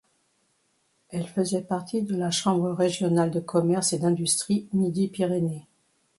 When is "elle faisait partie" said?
1.09-2.01